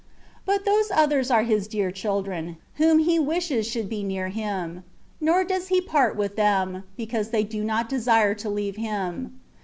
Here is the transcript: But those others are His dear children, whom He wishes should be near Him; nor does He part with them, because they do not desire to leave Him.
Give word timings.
But 0.47 0.65
those 0.65 0.89
others 0.89 1.29
are 1.29 1.43
His 1.43 1.67
dear 1.67 1.91
children, 1.91 2.57
whom 2.77 2.97
He 2.97 3.19
wishes 3.19 3.67
should 3.67 3.87
be 3.87 4.01
near 4.03 4.29
Him; 4.29 4.83
nor 5.19 5.43
does 5.43 5.67
He 5.67 5.79
part 5.79 6.15
with 6.15 6.35
them, 6.35 6.83
because 6.97 7.29
they 7.29 7.43
do 7.43 7.63
not 7.63 7.87
desire 7.87 8.33
to 8.33 8.49
leave 8.49 8.77
Him. 8.77 9.39